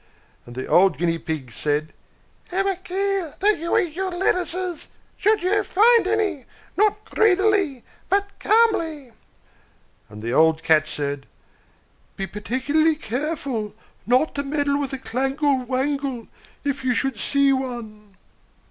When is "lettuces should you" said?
4.09-5.63